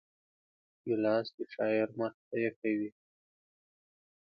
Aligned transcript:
ګیلاس 0.83 1.27
د 1.37 1.39
شاعر 1.53 1.89
مخې 1.99 2.21
ته 2.27 2.35
ایښی 2.41 2.73
وي. 2.79 2.89